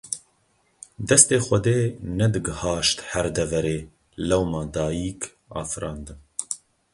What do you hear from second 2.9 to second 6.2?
her deverê, lewma dayîk afirandin.